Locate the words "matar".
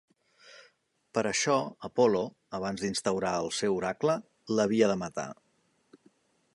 5.05-5.29